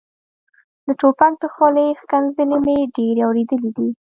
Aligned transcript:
د 0.85 0.87
ټوپک 0.99 1.33
د 1.41 1.43
خولې 1.53 1.87
ښکنځلې 2.01 2.57
مې 2.65 2.77
ډېرې 2.95 3.21
اورېدلې 3.27 3.69
دي. 3.77 3.89